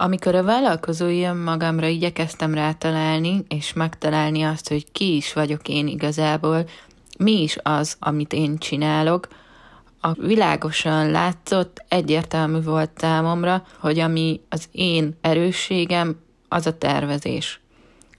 [0.00, 6.64] Amikor a vállalkozói önmagamra igyekeztem rátalálni, és megtalálni azt, hogy ki is vagyok én igazából,
[7.18, 9.28] mi is az, amit én csinálok,
[10.00, 16.16] a világosan látszott, egyértelmű volt számomra, hogy ami az én erősségem,
[16.48, 17.60] az a tervezés.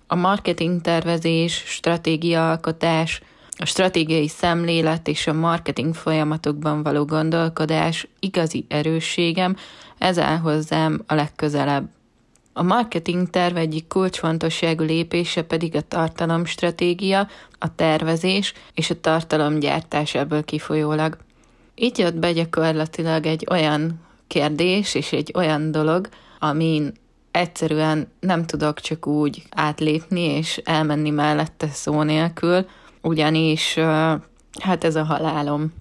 [0.07, 3.21] A marketing tervezés, stratégiaalkotás,
[3.61, 9.55] a stratégiai szemlélet és a marketing folyamatokban való gondolkodás igazi erősségem,
[9.97, 11.89] ez áll hozzám a legközelebb.
[12.53, 20.43] A marketing terv egyik kulcsfontosságú lépése pedig a tartalomstratégia, a tervezés és a tartalomgyártás ebből
[20.43, 21.17] kifolyólag.
[21.75, 26.93] Így jött be gyakorlatilag egy olyan kérdés és egy olyan dolog, amin
[27.31, 32.65] egyszerűen nem tudok csak úgy átlépni és elmenni mellette szó nélkül,
[33.01, 33.73] ugyanis
[34.59, 35.73] hát ez a halálom.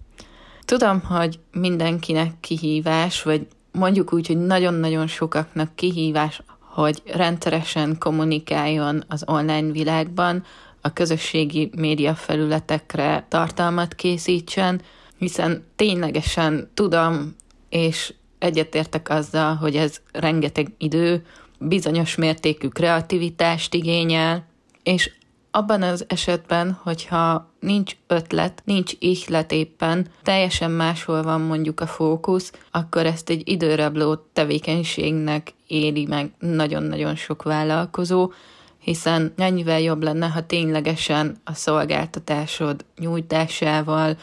[0.64, 9.24] Tudom, hogy mindenkinek kihívás, vagy mondjuk úgy, hogy nagyon-nagyon sokaknak kihívás, hogy rendszeresen kommunikáljon az
[9.26, 10.44] online világban,
[10.80, 14.80] a közösségi média felületekre tartalmat készítsen,
[15.18, 17.34] hiszen ténylegesen tudom,
[17.68, 21.26] és egyetértek azzal, hogy ez rengeteg idő,
[21.58, 24.46] bizonyos mértékű kreativitást igényel,
[24.82, 25.10] és
[25.50, 32.52] abban az esetben, hogyha nincs ötlet, nincs ihlet éppen, teljesen máshol van mondjuk a fókusz,
[32.70, 38.32] akkor ezt egy időrabló tevékenységnek éli meg nagyon-nagyon sok vállalkozó,
[38.78, 44.16] hiszen ennyivel jobb lenne, ha ténylegesen a szolgáltatásod nyújtásával,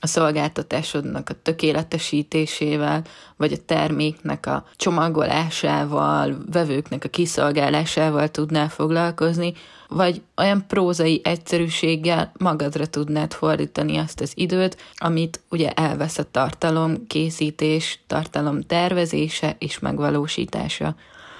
[0.00, 3.04] a szolgáltatásodnak a tökéletesítésével,
[3.36, 9.52] vagy a terméknek a csomagolásával, vevőknek a kiszolgálásával tudnál foglalkozni,
[9.88, 17.06] vagy olyan prózai egyszerűséggel magadra tudnád fordítani azt az időt, amit ugye elvesz a tartalom
[17.06, 20.94] készítés, tartalom tervezése és megvalósítása.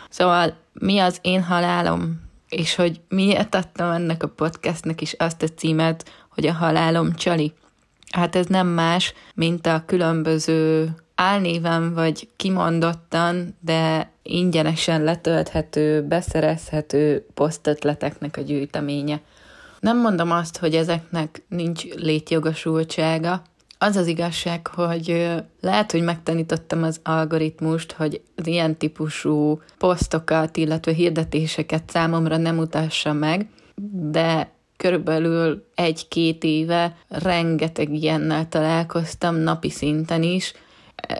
[0.08, 2.26] Szóval mi az én halálom?
[2.48, 7.52] És hogy miért adtam ennek a podcastnek is azt a címet, hogy a halálom csali?
[8.10, 18.36] Hát ez nem más, mint a különböző álnéven vagy kimondottan, de ingyenesen letölthető, beszerezhető posztötleteknek
[18.36, 19.20] a gyűjteménye.
[19.80, 23.42] Nem mondom azt, hogy ezeknek nincs létjogosultsága.
[23.78, 30.92] Az az igazság, hogy lehet, hogy megtanítottam az algoritmust, hogy az ilyen típusú posztokat, illetve
[30.92, 33.48] hirdetéseket számomra nem mutassa meg,
[34.10, 40.53] de körülbelül egy-két éve rengeteg ilyennel találkoztam napi szinten is,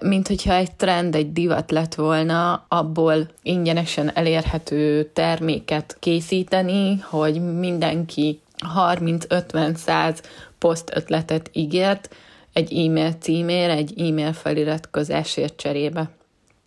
[0.03, 8.41] mint hogyha egy trend, egy divat lett volna abból ingyenesen elérhető terméket készíteni, hogy mindenki
[8.77, 10.19] 30-50-100
[10.59, 12.15] poszt ötletet ígért
[12.53, 16.11] egy e-mail címére, egy e-mail feliratkozásért cserébe.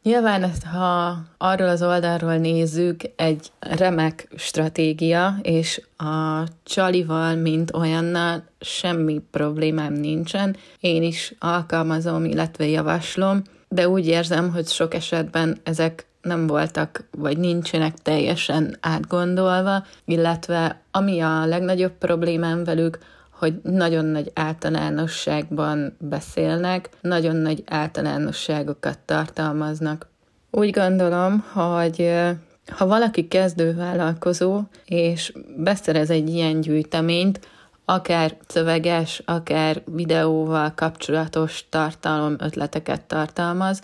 [0.03, 9.21] Nyilván ha arról az oldalról nézzük, egy remek stratégia, és a csalival, mint olyannal semmi
[9.31, 10.55] problémám nincsen.
[10.79, 17.37] Én is alkalmazom, illetve javaslom, de úgy érzem, hogy sok esetben ezek nem voltak, vagy
[17.37, 22.99] nincsenek teljesen átgondolva, illetve ami a legnagyobb problémám velük,
[23.41, 30.07] hogy nagyon nagy általánosságban beszélnek, nagyon nagy általánosságokat tartalmaznak.
[30.51, 32.11] Úgy gondolom, hogy
[32.67, 37.39] ha valaki kezdővállalkozó, és beszerez egy ilyen gyűjteményt,
[37.85, 43.81] akár szöveges, akár videóval kapcsolatos tartalom ötleteket tartalmaz,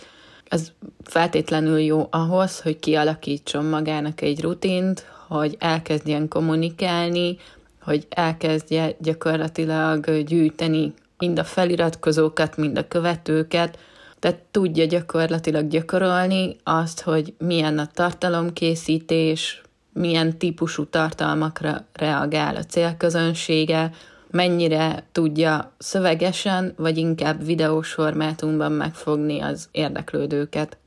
[0.50, 0.72] az
[1.04, 7.38] feltétlenül jó ahhoz, hogy kialakítson magának egy rutint, hogy elkezdjen kommunikálni,
[7.88, 13.80] hogy elkezdje gyakorlatilag gyűjteni mind a feliratkozókat, mind a követőket,
[14.20, 19.62] tehát tudja gyakorlatilag gyakorolni azt, hogy milyen a tartalomkészítés,
[19.94, 23.92] milyen típusú tartalmakra reagál a célközönsége,
[24.32, 30.78] mennyire tudja szövegesen, vagy inkább videós formátumban megfogni az érdeklődőket.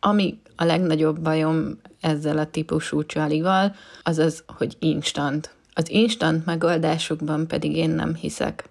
[0.00, 5.58] Ami a legnagyobb bajom ezzel a típusú csalival, az az, hogy instant.
[5.72, 8.64] Az instant megoldásokban pedig én nem hiszek.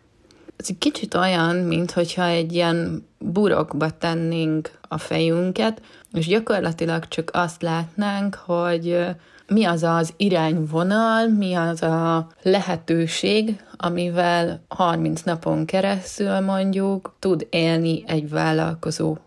[0.58, 5.82] Ez egy kicsit olyan, mint hogyha egy ilyen burokba tennénk a fejünket,
[6.14, 9.06] és gyakorlatilag csak azt látnánk, hogy
[9.48, 18.04] mi az az irányvonal, mi az a lehetőség, amivel 30 napon keresztül mondjuk tud élni
[18.08, 19.18] egy vállalkozó.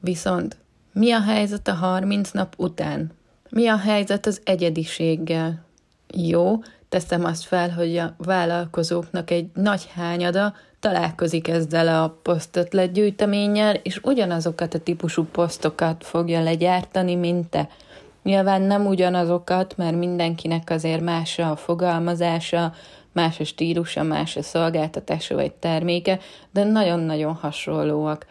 [0.00, 0.56] Viszont
[0.92, 3.12] mi a helyzet a 30 nap után?
[3.50, 5.64] Mi a helyzet az egyediséggel?
[6.16, 6.58] Jó,
[6.88, 14.00] teszem azt fel, hogy a vállalkozóknak egy nagy hányada találkozik ezzel a posztötlet gyűjteménnyel, és
[14.02, 17.68] ugyanazokat a típusú posztokat fogja legyártani, mint te.
[18.22, 22.72] Nyilván nem ugyanazokat, mert mindenkinek azért más a fogalmazása,
[23.12, 26.18] más a stílusa, más a szolgáltatása vagy terméke,
[26.52, 28.26] de nagyon-nagyon hasonlóak.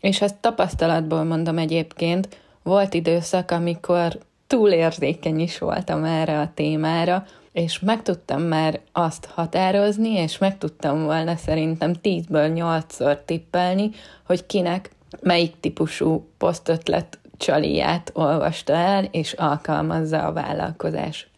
[0.00, 2.28] És ezt tapasztalatból mondom egyébként,
[2.62, 4.18] volt időszak, amikor
[4.54, 11.04] túlérzékeny is voltam erre a témára, és meg tudtam már azt határozni, és meg tudtam
[11.04, 13.90] volna szerintem 10-ből 8-szor tippelni,
[14.26, 14.90] hogy kinek
[15.20, 21.28] melyik típusú posztötlet csaliját olvasta el, és alkalmazza a vállalkozás.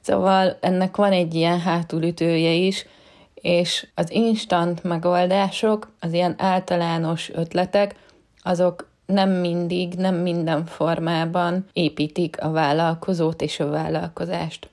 [0.00, 2.86] Szóval ennek van egy ilyen hátulütője is,
[3.34, 7.94] és az instant megoldások, az ilyen általános ötletek,
[8.42, 14.68] azok nem mindig, nem minden formában építik a vállalkozót és a vállalkozást.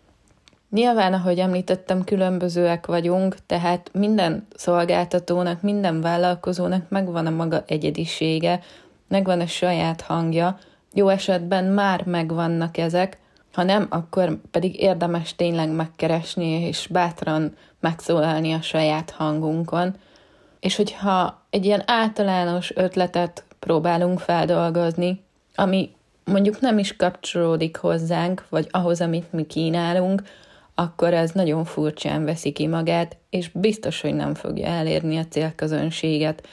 [0.70, 8.60] Nyilván, ahogy említettem, különbözőek vagyunk, tehát minden szolgáltatónak, minden vállalkozónak megvan a maga egyedisége,
[9.08, 10.58] megvan a saját hangja,
[10.94, 13.20] jó esetben már megvannak ezek,
[13.54, 19.96] ha nem, akkor pedig érdemes tényleg megkeresni és bátran megszólalni a saját hangunkon.
[20.60, 25.22] És hogyha egy ilyen általános ötletet próbálunk feldolgozni,
[25.56, 25.90] ami
[26.26, 30.24] mondjuk nem is kapcsolódik hozzánk, vagy ahhoz, amit mi kínálunk,
[30.76, 36.48] akkor ez nagyon furcsán veszi ki magát, és biztos, hogy nem fogja elérni a célközönséget.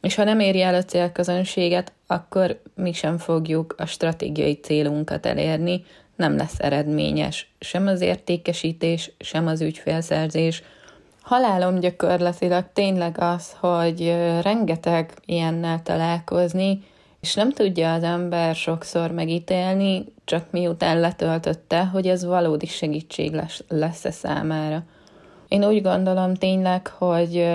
[0.00, 5.84] És ha nem éri el a célközönséget, akkor mi sem fogjuk a stratégiai célunkat elérni,
[6.16, 10.62] nem lesz eredményes sem az értékesítés, sem az ügyfélszerzés.
[11.24, 16.82] Halálom gyakorlatilag tényleg az, hogy rengeteg ilyennel találkozni,
[17.20, 23.64] és nem tudja az ember sokszor megítélni, csak miután letöltötte, hogy ez valódi segítség lesz,
[23.68, 24.82] lesz-e számára.
[25.48, 27.50] Én úgy gondolom tényleg, hogy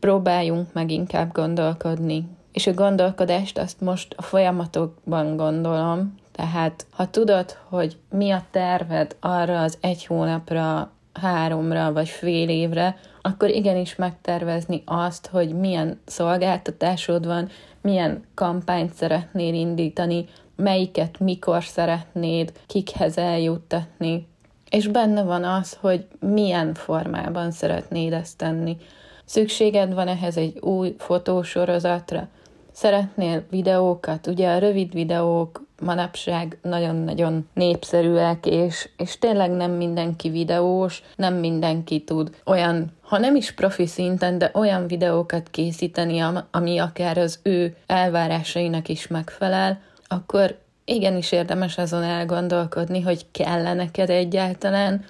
[0.00, 2.28] próbáljunk meg inkább gondolkodni.
[2.52, 9.16] És a gondolkodást azt most a folyamatokban gondolom, tehát ha tudod, hogy mi a terved
[9.20, 17.26] arra az egy hónapra, háromra vagy fél évre, akkor igenis megtervezni azt, hogy milyen szolgáltatásod
[17.26, 17.48] van,
[17.82, 20.24] milyen kampányt szeretnél indítani,
[20.56, 24.28] melyiket mikor szeretnéd, kikhez eljuttatni.
[24.70, 28.76] És benne van az, hogy milyen formában szeretnéd ezt tenni.
[29.24, 32.28] Szükséged van ehhez egy új fotósorozatra,
[32.72, 41.02] szeretnél videókat, ugye a rövid videók manapság nagyon-nagyon népszerűek, és, és tényleg nem mindenki videós,
[41.16, 47.18] nem mindenki tud olyan, ha nem is profi szinten, de olyan videókat készíteni, ami akár
[47.18, 55.04] az ő elvárásainak is megfelel, akkor igenis érdemes azon elgondolkodni, hogy kell neked egyáltalán,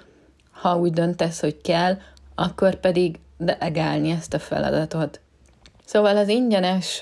[0.51, 1.97] ha úgy döntesz, hogy kell,
[2.35, 5.19] akkor pedig delegálni ezt a feladatot.
[5.91, 6.99] Szóval az ingyenes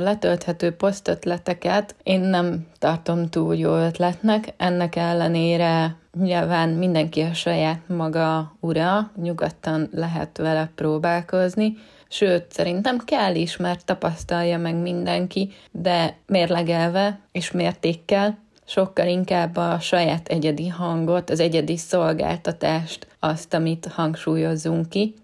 [0.00, 8.56] letölthető posztötleteket én nem tartom túl jó ötletnek, ennek ellenére nyilván mindenki a saját maga
[8.60, 11.76] ura, nyugodtan lehet vele próbálkozni,
[12.08, 19.78] sőt, szerintem kell is, mert tapasztalja meg mindenki, de mérlegelve és mértékkel, sokkal inkább a
[19.80, 25.14] saját egyedi hangot, az egyedi szolgáltatást, azt, amit hangsúlyozzunk ki,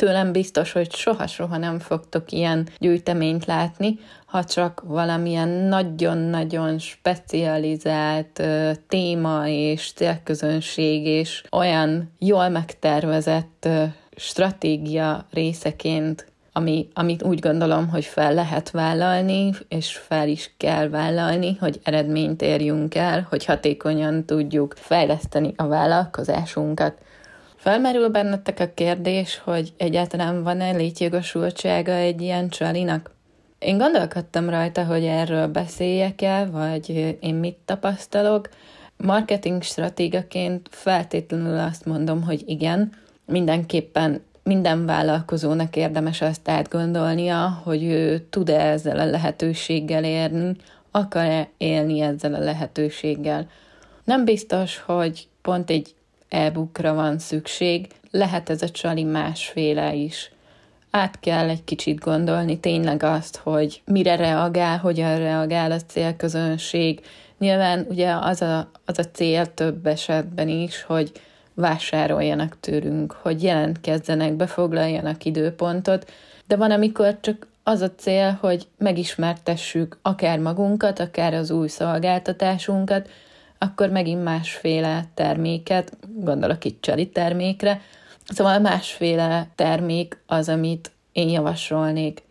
[0.00, 8.70] Tőlem biztos, hogy soha-soha nem fogtok ilyen gyűjteményt látni, ha csak valamilyen nagyon-nagyon specializált uh,
[8.88, 13.82] téma és célközönség és olyan jól megtervezett uh,
[14.16, 21.56] stratégia részeként ami, amit úgy gondolom, hogy fel lehet vállalni, és fel is kell vállalni,
[21.60, 26.98] hogy eredményt érjünk el, hogy hatékonyan tudjuk fejleszteni a vállalkozásunkat.
[27.60, 33.10] Felmerül bennetek a kérdés, hogy egyáltalán van-e létjogosultsága egy ilyen csalinak?
[33.58, 38.48] Én gondolkodtam rajta, hogy erről beszéljek-e, vagy én mit tapasztalok.
[38.96, 42.92] Marketing stratégaként feltétlenül azt mondom, hogy igen,
[43.26, 50.56] mindenképpen minden vállalkozónak érdemes azt átgondolnia, hogy ő tud-e ezzel a lehetőséggel érni,
[50.90, 53.48] akar-e élni ezzel a lehetőséggel.
[54.04, 55.94] Nem biztos, hogy pont egy
[56.30, 60.32] e-bookra van szükség, lehet ez a csali másféle is.
[60.90, 67.00] Át kell egy kicsit gondolni tényleg azt, hogy mire reagál, hogyan reagál a célközönség.
[67.38, 71.12] Nyilván ugye az a, az a cél több esetben is, hogy
[71.54, 76.10] vásároljanak tőlünk, hogy jelentkezzenek, befoglaljanak időpontot,
[76.46, 83.08] de van, amikor csak az a cél, hogy megismertessük akár magunkat, akár az új szolgáltatásunkat,
[83.62, 87.80] akkor megint másféle terméket, gondolok itt csali termékre,
[88.24, 92.22] szóval másféle termék az, amit én javasolnék.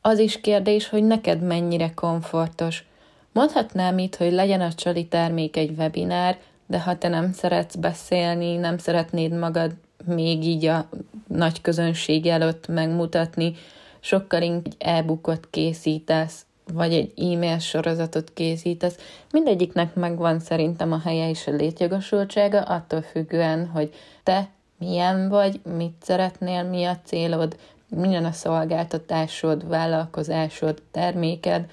[0.00, 2.84] Az is kérdés, hogy neked mennyire komfortos.
[3.32, 8.56] Mondhatnám itt, hogy legyen a csali termék egy webinár, de ha te nem szeretsz beszélni,
[8.56, 9.74] nem szeretnéd magad
[10.04, 10.88] még így a
[11.26, 13.54] nagy közönség előtt megmutatni,
[14.00, 18.98] sokkal inkább e-bookot készítesz, vagy egy e-mail sorozatot készítesz.
[19.30, 25.94] Mindegyiknek megvan szerintem a helye és a létjogosultsága, attól függően, hogy te milyen vagy, mit
[26.02, 27.56] szeretnél, mi a célod,
[27.88, 31.70] milyen a szolgáltatásod, vállalkozásod, terméked,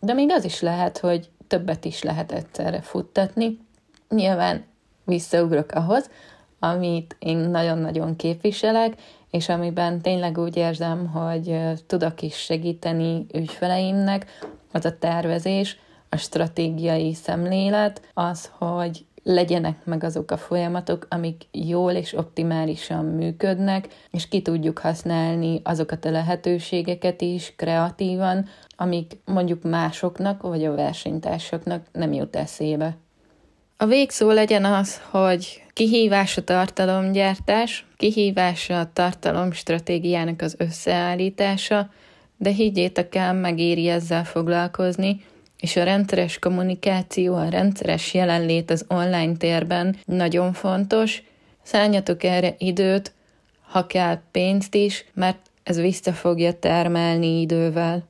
[0.00, 3.58] de még az is lehet, hogy többet is lehet egyszerre futtatni.
[4.08, 4.64] Nyilván
[5.04, 6.10] visszaugrok ahhoz,
[6.58, 8.94] amit én nagyon-nagyon képviselek,
[9.30, 14.26] és amiben tényleg úgy érzem, hogy tudok is segíteni ügyfeleimnek,
[14.72, 21.92] az a tervezés, a stratégiai szemlélet, az, hogy legyenek meg azok a folyamatok, amik jól
[21.92, 30.42] és optimálisan működnek, és ki tudjuk használni azokat a lehetőségeket is kreatívan, amik mondjuk másoknak
[30.42, 32.96] vagy a versenytársaknak nem jut eszébe.
[33.76, 41.90] A végszó legyen az, hogy kihívás a tartalomgyártás, kihívás a tartalom stratégiának az összeállítása,
[42.36, 45.24] de higgyétek el, megéri ezzel foglalkozni,
[45.58, 51.22] és a rendszeres kommunikáció, a rendszeres jelenlét az online térben nagyon fontos.
[51.62, 53.12] Szálljatok erre időt,
[53.60, 58.08] ha kell pénzt is, mert ez vissza fogja termelni idővel.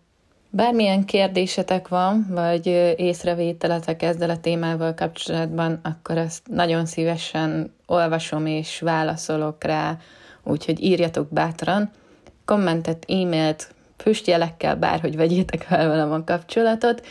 [0.52, 2.66] Bármilyen kérdésetek van, vagy
[2.96, 9.96] észrevételetek ezzel a témával kapcsolatban, akkor azt nagyon szívesen olvasom és válaszolok rá,
[10.44, 11.90] úgyhogy írjatok bátran,
[12.44, 17.06] kommentet, e-mailt, füstjelekkel, bárhogy vegyétek fel velem a kapcsolatot.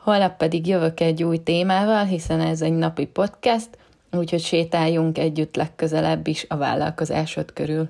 [0.00, 3.68] Holnap pedig jövök egy új témával, hiszen ez egy napi podcast,
[4.12, 7.88] úgyhogy sétáljunk együtt legközelebb is a vállalkozásod körül.